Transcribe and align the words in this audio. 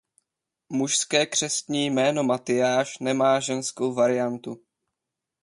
Mužské 0.69 1.25
křestní 1.25 1.85
jméno 1.89 2.23
Matyáš 2.23 2.99
nemá 2.99 3.39
ženskou 3.39 3.93
variantu. 3.93 4.61